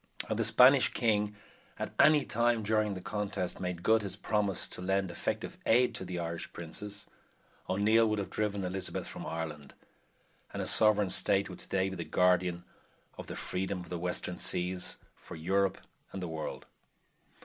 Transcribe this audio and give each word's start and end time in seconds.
Had 0.27 0.37
the 0.37 0.43
Spanish 0.43 0.91
king 0.91 1.35
at 1.77 1.93
any 1.99 2.25
time 2.25 2.63
during 2.63 2.95
the 2.95 3.01
contest 3.01 3.59
made 3.59 3.83
good 3.83 4.01
his 4.01 4.15
promise 4.15 4.67
to 4.69 4.81
lend 4.81 5.11
effective 5.11 5.59
aid 5.67 5.93
to 5.93 6.03
the 6.03 6.17
Irish 6.17 6.51
princes, 6.53 7.05
O'Neill 7.69 8.07
would 8.09 8.17
have 8.17 8.31
driven 8.31 8.65
Elizabeth 8.65 9.05
from 9.05 9.27
Ireland, 9.27 9.75
and 10.53 10.59
a 10.59 10.65
sovereign 10.65 11.11
State 11.11 11.49
would 11.51 11.59
today 11.59 11.87
be 11.87 11.95
the 11.97 12.03
guardian 12.03 12.63
of 13.19 13.27
the 13.27 13.35
freedom 13.35 13.81
of 13.81 13.89
the 13.89 13.99
western 13.99 14.39
seas 14.39 14.97
for 15.13 15.35
Europe 15.35 15.77
and 16.11 16.19
the 16.19 16.27
world. 16.27 16.65